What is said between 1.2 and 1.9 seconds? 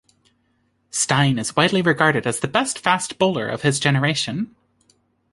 is widely